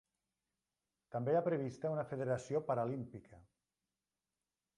També 1.15 1.35
hi 1.35 1.37
ha 1.41 1.45
prevista 1.49 1.93
una 1.99 2.07
federació 2.13 2.63
paralímpica. 2.71 3.45